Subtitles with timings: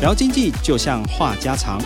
[0.00, 1.80] 聊经济就像话家常，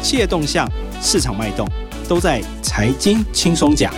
[0.00, 0.66] 企业动向、
[0.98, 1.68] 市场脉动，
[2.08, 3.92] 都在财经轻松讲。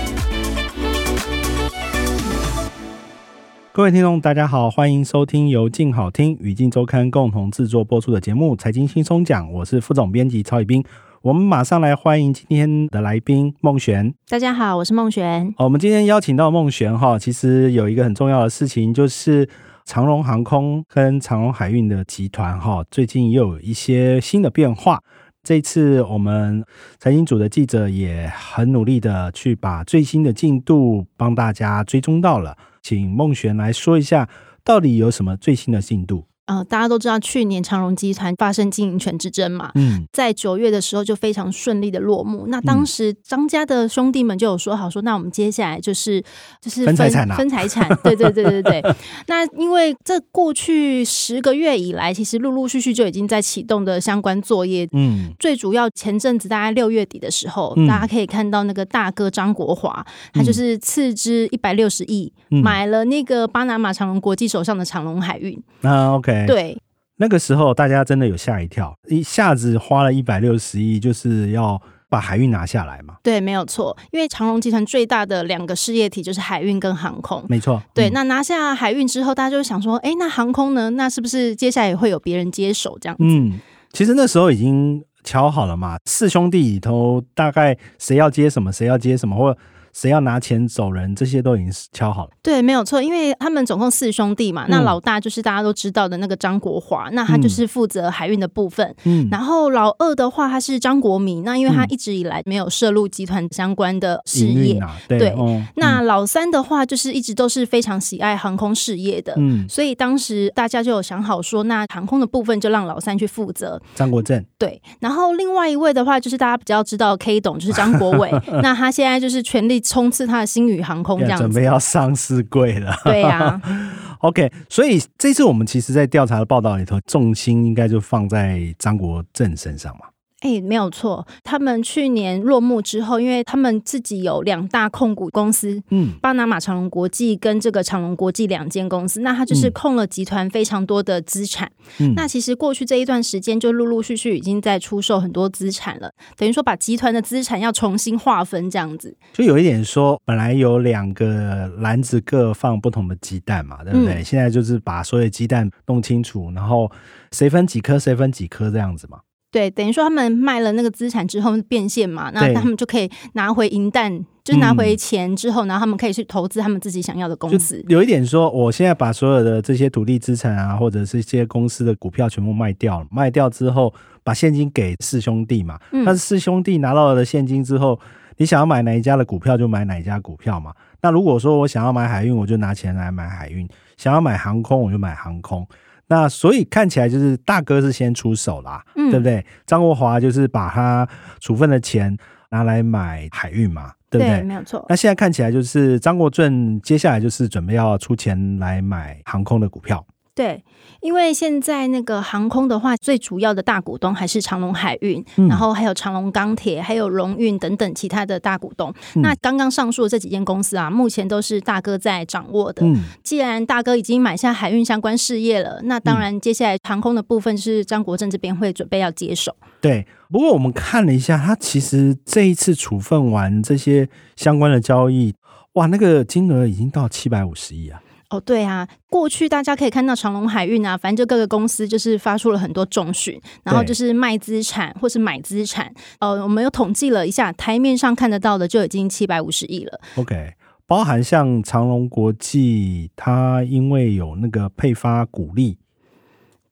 [3.71, 10.83] 各位听众，大家好，欢迎收听由静好听与静周刊共同制作播出的节目《财经轻松讲》，我是副总编辑曹宇斌。
[11.23, 14.13] 我们马上来欢迎今天的来宾孟璇。
[14.29, 15.55] 大家好，我是孟璇。
[15.59, 19.49] 我们今天邀请到孟璇哈，其实有一个很重要的事情，就是
[19.85, 25.03] 长龙航空跟长龙海运的集团哈，最近又有一些新的变化。
[25.43, 26.65] 这次我们
[26.99, 34.29] 财经组的记者也很努力的去把最新的进度帮大家追踪到了，请孟璇来说一下，
[34.63, 36.27] 到底有什么最新的进度。
[36.47, 42.47] 呃，大家都知道去年长荣集团发生经营权之争嘛，嗯，在九月的时候就非常顺利的落幕。
[42.49, 46.21] 那当时张家的兄弟们就有说好说，那我们接下来就是
[46.61, 48.83] 就是分财产啊，分财产，对对对对对。
[49.29, 66.32] 那因为这过去十个月以来，其实陆陆续续就已经在启动的相关作业，嗯，最主要前阵子大概六月底的时候，大家可以看到那个大哥张国华，他就是斥资一百六十亿买了那个巴拿马长荣国际手上的长荣海运，啊，OK。
[66.47, 66.77] 对，
[67.17, 73.17] 那个时候大家真的有吓一跳，一下子花了一百六十亿，就是要把海运拿下来嘛。
[73.23, 77.83] 对，没有错，因为长荣集团最大的两个事业体就是海运跟航空，没错。
[77.95, 80.91] 对，嗯、那拿下海运之后，大家就想说，哎，那航空呢？
[80.91, 83.25] 那是不是接下来也会有别人接手这样子？
[83.25, 83.61] 嗯，
[83.93, 89.57] 其实那时候已经乔好了嘛，四兄弟里头大概谁要接什么，谁要接什么，或。
[89.93, 92.31] 谁要拿钱走人，这些都已经敲好了。
[92.43, 94.65] 对，没有错，因为他们总共四兄弟嘛。
[94.67, 98.95] 嗯、那老大就是大家都知道的那个张国华，那他就是负责海运的部分。
[99.05, 104.79] 嗯，然后老二的话，他是张国民，那因为他一直以来没有涉入集团相关的事业。
[104.79, 109.35] 啊、对，对、哦、那老三的话，就是一直都是非常喜爱航空事业的。
[109.37, 113.79] 嗯，所以当时大家就有想好说，那航空的部分就让老三去负责。
[113.95, 114.43] 张国正。
[114.57, 118.31] 对，然后另外一位的话，就是大家比较知道 K 董，就是张国伟。
[118.63, 119.82] 那他现在就是全力。
[119.83, 122.95] 冲刺他的星宇航空这样子，准备要上市柜了。
[123.05, 123.61] 对呀，
[124.21, 130.07] OK，所以这次我们其实在调查的报道里头，重心应该就放在张国正身上嘛。
[130.43, 131.25] 哎，没有错。
[131.45, 141.71] 他们去年落幕之后，因为他们自己有两大控股公司，嗯，巴拿马长隆国际跟这个长隆国际两间公司，那他就是控了集团非常多的资产。
[142.01, 149.17] 嗯，那其实过去这一段时间，就陆陆续续已经在出售很多资产了，等于说把集团的资产要重新划分，这样子。
[149.33, 154.15] 就有一点说，本来有两个篮子各放不同的鸡蛋嘛，对不对？
[154.15, 156.91] 嗯，现在就是把所有鸡蛋弄清楚，然后
[157.31, 159.21] 谁分几颗，谁分几颗这样子嘛。
[159.53, 167.85] 对，等于说他们卖了那个资产之后变现嘛，那他们就可以拿回银弹，就拿回钱之后，然后他们可以去投资他们自己想要的公司。
[167.87, 173.93] 有一点说，我现在把所有的这些土地资产啊，或者是一些公司的股票全部卖掉了，卖掉之后
[174.25, 175.79] 把现金给四兄弟嘛。
[176.07, 178.01] 但是四兄弟拿到了现金之后，
[178.39, 180.73] 你想要买哪一家的股票就买哪一家股票嘛。
[181.03, 183.67] 那如果说我想要买海运，我就拿钱来买海运；
[183.99, 185.67] 想要买航空，我就买航空。
[186.09, 189.45] 那所以看起来就是大哥是先出手啦，嗯、对不对？
[189.67, 191.09] 张国华就是把他
[191.41, 192.17] 处分的钱
[192.51, 194.41] 拿来买海运嘛，对不对？
[194.41, 194.85] 对，没有错。
[194.89, 200.05] 那现在看起来就是张国正接下来就是准备要出钱来买航空的股票。
[200.35, 200.65] 对，
[201.03, 208.91] 因为现在那个航空的话，最主要的大股东还是长隆海运，嗯、然后还有长隆钢铁，还有荣运等等其他的大股东。
[209.15, 212.83] 嗯、那刚刚上述的这几间公司啊，目前都是大哥在掌握的。
[212.83, 219.55] 嗯、既然大哥已经买下海运相关事业了，那当然接下来航空的部分是张国正这边会准备要接手。
[219.83, 225.35] 对，不过我们看了一下，他其实这一次处分完这些相关的交易，
[225.75, 228.01] 哇，那个金额已经到七百五十亿啊。
[228.33, 235.93] 哦，对啊，过去大家可以看到长隆海运啊，反正就各个公司就是发出了很多重讯，然后就是卖资产或是买资产。
[236.19, 240.01] 呃，我们又统计了一下，台面上看得到的就已经七百五十亿了。
[240.17, 240.55] OK，
[240.87, 245.77] 包含像长隆国际，它因为有那个配发股利，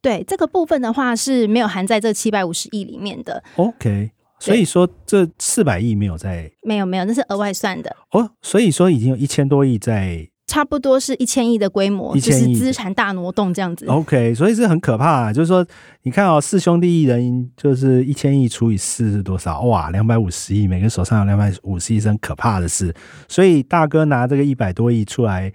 [0.00, 3.44] 对这个部分的话是没有含在这七百五十亿里面的。
[3.56, 7.94] OK，所以说这四百亿没有在，没有没有，那是额外算的。
[8.12, 10.29] 哦，所以说已经有一千多亿在。
[10.50, 13.86] 差不多是一千亿的规模，就是资产大挪动这样子。
[13.86, 15.32] OK，所以是很可怕啊。
[15.32, 15.64] 就是说，
[16.02, 19.60] 你看哦，四兄弟一人就是一千亿除以四是多少？
[19.60, 22.92] 哇，两百五十亿，每个手上有两百五十亿，是很可怕的事。
[23.28, 25.52] 所以大哥拿这个一百多亿出来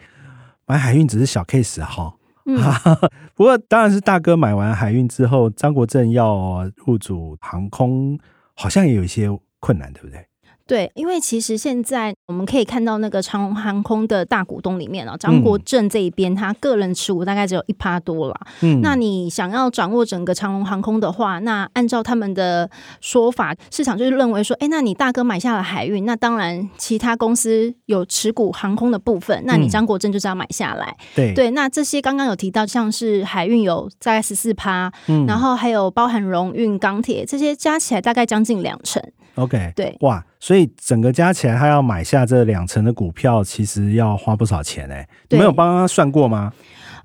[0.65, 2.13] 买海运，只是小 case 哈。
[2.45, 2.57] 嗯，
[3.35, 8.17] 不过当然是大哥买完海运之后，张国正要入主航空，
[8.53, 9.27] 好像也有一些
[9.59, 10.25] 困难，对不对？
[10.67, 18.35] 对，因为其实现在我们可以看到那个长荣航空的大股东里面啊，张国正这一边，嗯、他个人持股大概只有一趴多了。
[18.61, 22.67] 嗯，那你想要掌握整个长荣航空的话，那按照他们的
[22.99, 30.95] 说法，市场就是认为说，哎，那你大哥买下了海运，那当然其他公司有持股航空的部分，那你张国正就是要买下来。
[30.99, 38.99] 嗯、对对，那这些刚刚有提到，像是海运有大概十四趴，嗯，然后还有包含荣运、钢铁这些加起来大概将近两成。
[39.35, 45.09] OK，对，哇，所以整个加起来，他要买下这两成的股票，其实要花不少钱哎、欸。
[45.31, 46.53] 你没有帮他算过吗？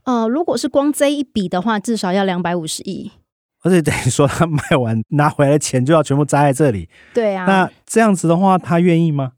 [0.04, 3.12] 呃，如果是光这一笔的话，至少要两百五十亿。
[3.62, 6.90] 而且等于说，他卖完拿回来的钱就要全部砸在这里。
[7.14, 9.32] 对啊，那这样子的话，他愿意吗？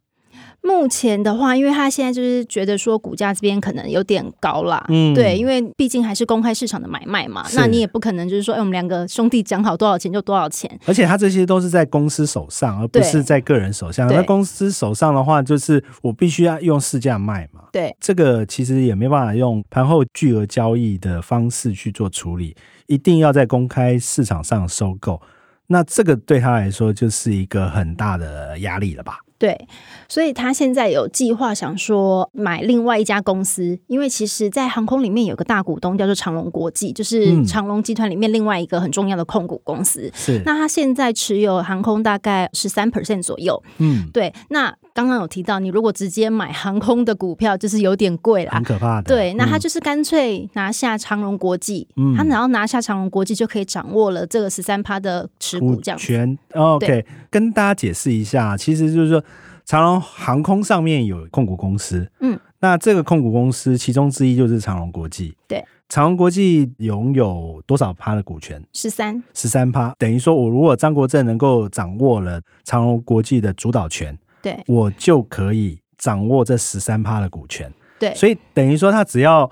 [0.62, 10.70] 目前的话，因为他现在就是觉得说股价这边可能有点高啦，嗯，对，因为毕竟还是公开市场的买卖嘛，那你也不可能就是说，哎，我们两个兄弟讲好多少钱就多少钱。
[10.87, 14.06] 而且他这些都是在公司手上，而不是在个人手上。
[14.09, 17.62] 那公司手上的话，就是我必须要用市价卖嘛。
[17.73, 22.55] 对，这个其实也没办法用盘后巨额交易的方式去做处理，
[22.87, 25.20] 一定要在公开市场上收购。
[25.67, 29.19] 那这个对他来说就是一个很大的压力了吧？
[29.43, 29.67] 对，
[30.09, 40.09] 所以他现在有计划想说买另外一家公司，因为其实，在航空里面有个大股东叫做长龙国际，就是长龙集团里面另外一个很重要的控股公司。
[40.15, 43.61] 是，那他现在持有航空大概十三 percent 左右。
[43.79, 44.33] 嗯，对。
[44.50, 49.05] 那刚刚有提到，你如果直接买航空的股票，就是有点贵啦，很可怕的。
[49.05, 56.06] 对，那他就是干脆拿下长荣国际，嗯，他只要拿下长荣国际，就可以掌握了这个十三趴的持股这样子。
[56.06, 59.23] 权 OK，跟大家解释一下，其实就是说。
[59.65, 68.61] 长荣航空上面有控股公司，嗯，那这个控股公司其中之一就是长荣国际，对，长荣国际拥有多少趴的股权？
[68.73, 79.50] 十三，十三趴，等于说我如果张国正能够掌握了长荣国际的主导权，对，我就可以掌握这十三趴的股权，对，所以等于说他只要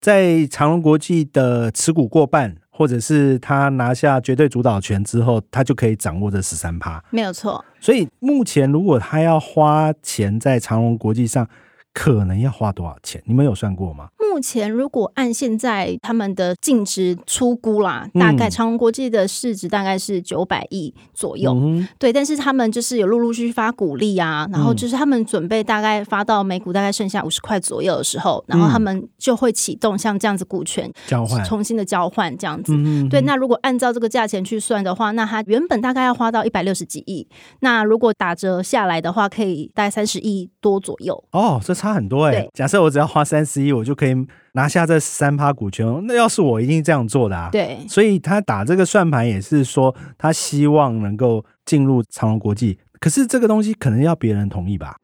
[0.00, 2.56] 在长隆国际的持股过半。
[2.78, 7.64] 或者是他拿下绝对主导权之后，他就可以掌握这十三趴，没有错。
[7.80, 11.48] 所以目前如果他要花钱在长隆国际上，
[11.94, 13.22] 可能要花多少钱？
[13.24, 14.10] 你们有算过吗？
[14.36, 21.52] 目前如果按现在他们的净值出估啦，大概长荣国际的市值大概是九百亿左右。
[21.54, 32.74] 嗯、对，但是他们就是有陆陆续续发股利啊，然后就是他们准备大概发到每股大概剩下五十块左右的时候，然后他们就会启动像这样子股权交换，重新的交换这样子。
[32.76, 37.26] 嗯、对，那如果按照这个价钱去算的话，那它原本大概要花到一百六十几亿，
[37.60, 41.24] 那如果打折下来的话，可以大概三十亿多左右。
[41.30, 42.50] 哦，这差很多哎、欸。
[42.52, 44.25] 假设我只要花三十亿，我就可以。
[44.52, 47.48] 拿下这三趴股权，那要是我一定这样做的啊。
[47.50, 54.96] 对，所以他打这个算盘也是说，他希望能够进入长隆国际，可是这个东西可能要别人同意吧。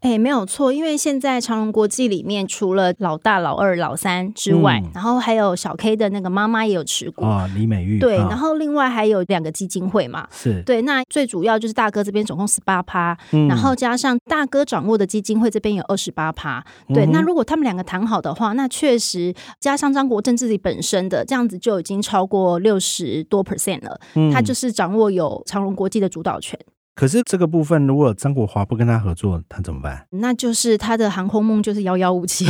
[0.00, 7.98] 哎、欸，没有错，因为现在长隆国际里面除了老大、老二、老三之外，嗯、然后还有小 K 的那个妈妈也有持股啊，李美玉。
[7.98, 10.82] 对，哦、然后另外还有两个基金会嘛，是对。
[10.82, 13.18] 那最主要就是大哥这边总共十八趴，
[13.48, 16.64] 然后加上大哥掌握的基金会这边有二十八趴。
[16.94, 24.00] 对，嗯、那如果他们两个谈好的话，那确实加上张国正自己本身的这样子就已经超过六十多 percent 了。
[24.14, 26.56] 嗯，他就是掌握有长隆国际的主导权。
[26.98, 30.04] 可是这个部分，如果张国华不跟他合作，他怎么办？
[30.10, 32.44] 那就是他的航空梦就是遥遥无期。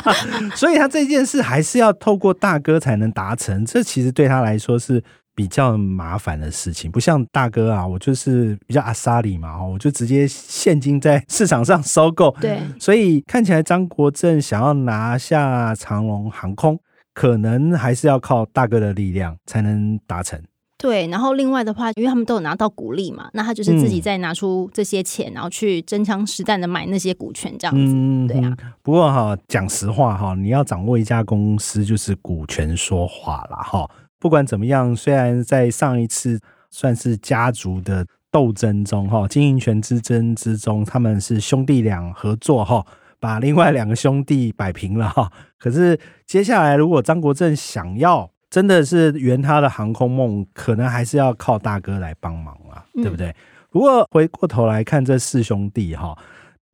[0.54, 5.02] 所以他这件事还是要透过大哥才能达成，这其实对他来说是
[5.34, 6.90] 比较麻烦的事情。
[6.90, 12.30] 不像大哥啊，我就是比较阿萨里嘛，我就直接现金在市场上收购。
[12.38, 16.78] 对，所以看起来张国正想要拿下长龙航空，
[17.14, 20.38] 可能还是要靠大哥的力量才能达成。
[20.78, 27.92] 对，然后另外的话，因为他们都有拿到股利嘛，那他就是自己再拿出这些钱，嗯、然后去真枪实弹的买那些股权，这样子。
[27.94, 28.54] 嗯、对啊。
[28.82, 33.88] 不过哈，讲实话哈，你要掌握一家公司，就是股权说话啦哈。
[34.18, 36.38] 不管怎么样，虽然在上一次
[36.70, 42.84] 算是家族的斗争中哈，经营权之争之中，他们是兄弟俩合作哈，
[43.18, 45.32] 把另外两个兄弟摆平了哈。
[45.58, 53.30] 可是接下来，如果张国正想要，真的是圆他的航空梦，可能还是要靠大哥来帮忙啊，嗯、对不对？
[53.68, 56.16] 不过回过头来看这四兄弟哈，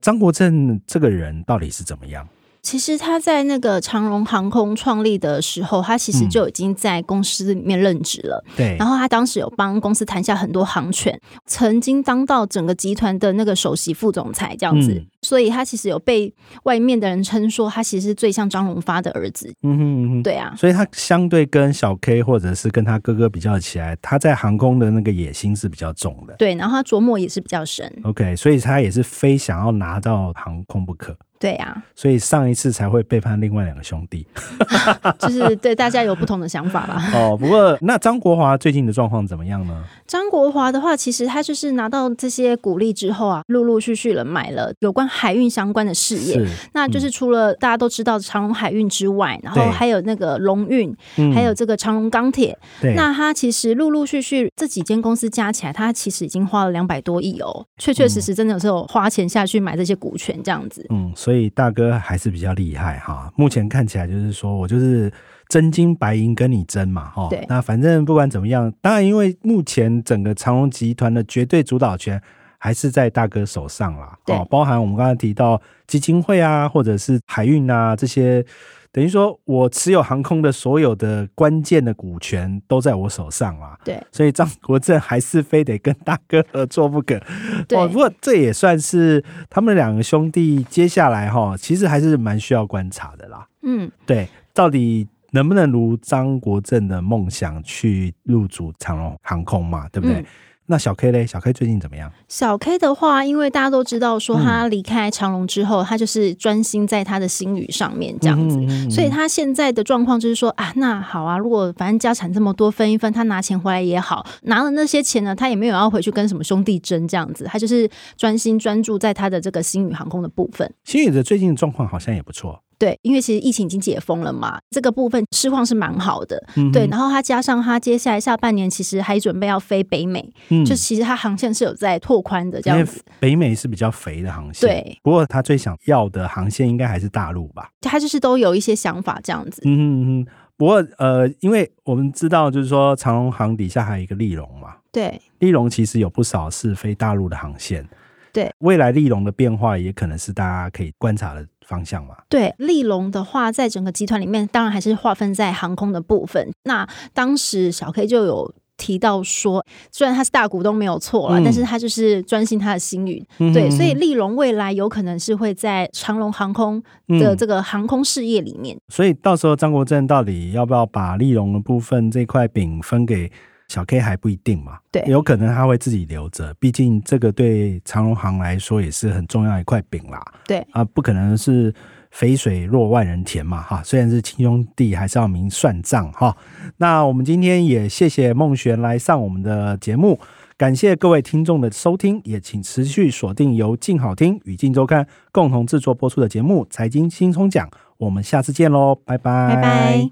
[0.00, 2.24] 张国正这个人到底是怎么样？
[2.62, 8.42] 其实他在那个长荣航空创立的时候，他其实就已经在公司里面任职了。
[8.56, 14.92] 对、嗯，然后他当时有帮公司谈下很多航权，曾经当到整个集团的那个首席副总裁这样子。
[14.94, 19.54] 嗯所以他其实有被外面的人称说，他其实是最像张荣发的儿子。
[19.62, 20.52] 嗯哼嗯哼，对啊。
[20.58, 26.34] 所以他相对跟小 K 或者是跟他哥哥比较起来，他在航空的那个野心是比较重的。
[26.40, 27.88] 对，然后他琢磨也是比较深。
[28.02, 31.16] OK，所以他也是非想要拿到航空不可。
[31.42, 34.24] 对啊，所以上一次才会背叛另外两个兄弟，
[35.18, 37.02] 就是对大家有不同的想法吧。
[37.12, 39.82] 哦，不过那张国华最近的状况怎么样呢？
[40.06, 46.40] 张国华的话，其实他就是拿到这些鼓励之后啊，陆陆续续的买了有关海运相关的事业。
[46.74, 50.94] 那就是除了大家都知道长隆海运之外，然后还有那个龙运，
[51.34, 52.56] 还有这个长隆钢铁。
[52.94, 60.86] 那他其实陆陆续续这几间公司加起来，他其实已经花了两百多亿哦，确确实实真的有时候花钱下去买这些股权这样子。
[60.90, 61.31] 嗯，所以。
[61.32, 65.10] 所以大哥还是比较厉害哈，目前看起来就是说我就是
[65.48, 67.26] 真金白银跟你争嘛哈。
[67.30, 72.20] 对，那反正不管怎么样，当然因为目前整个长隆集团的绝对主导权
[72.58, 74.14] 还是在大哥手上啦。
[74.26, 78.44] 哦，包含我们刚才提到基金会啊，或者是海运啊这些。
[78.92, 83.78] 等于说，我持有航空的所有的关键的股权都在我手上啊。
[83.82, 87.18] 对，所以张国正还是非得跟大哥合作不可。
[87.66, 93.48] 对，哦，不过这也算是他们两个兄弟接下来哈，其实还是蛮需要观察的啦。
[93.62, 99.88] 嗯，对，到底能不能如张国正的梦想去入主长龙航空嘛？
[99.88, 100.20] 对不对？
[100.20, 100.26] 嗯
[100.66, 101.26] 那小 K 嘞？
[101.26, 102.10] 小 K 最近怎么样？
[102.28, 120.72] 小 K 的话，因为大家都知道说他离开长隆之后，嗯、他就是专心在他的星宇上面这样子，嗯嗯嗯、所以他现在的状况就是说啊，那好啊，如果反正家产这么多，分一分，他拿钱回来也好，拿了那些钱呢，他也没有要回去跟什么兄弟争这样子，他就是专心专注在他的这个星宇航空的部分。
[120.84, 122.62] 星宇的最近状况好像也不错。
[122.82, 126.44] 对，因为其实疫情已经解封了嘛，这个部分市况是蛮好的。
[126.56, 133.00] 嗯、对，然后它加上它接下来下半年其实还准备要飞北美，嗯、就其实它航线是有在拓宽的这样子。
[133.20, 134.98] 北美是比较肥的航线，对。
[135.00, 137.70] 不过他最想要的航线应该还是大陆吧？
[137.82, 139.62] 他就是都有一些想法这样子。
[139.64, 140.26] 嗯哼嗯。
[140.56, 147.88] 不过呃，因为我们知道，就是说长龙航底下还有一个利荣嘛，对，利荣其实有不少是飞大陆的航线。
[148.32, 152.14] 对，未来利荣的变化也可能是大家可以观察的方向嘛。
[152.28, 156.50] 对，利隆的话，在整个集团里面，当然还是划分在航空的部分。
[156.64, 163.24] 那当时小 K 就有提到说，虽然他是大股东没有错了，嗯、但是他就是专心他的星宇。
[163.38, 166.82] 嗯、对，所以利荣未来有可能是会在长隆航空
[167.20, 168.76] 的这个航空事业里面。
[168.76, 173.32] 嗯、所以到时候张国正到底要不要把利荣的部分这块饼分给？
[173.72, 180.22] 小 K 还不一定嘛，对，有可能他会自己留着，毕竟这个对长荣行来说也是很重要一块饼啦。
[180.46, 181.72] 对啊，不可能是
[182.10, 186.36] 肥水落万人田嘛，哈，虽然是亲兄弟，还是要明算账哈。
[186.76, 190.20] 那我们今天也谢谢孟璇来上我们的节目，
[190.58, 200.10] 感谢各位听众的收听，也请持续锁定由静好听与静周刊共同制作播出的节目《财经轻松讲》，我们下次见喽，拜拜，拜拜，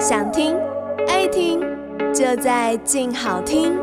[0.00, 0.59] 想听。
[2.20, 3.74] 就在静好听。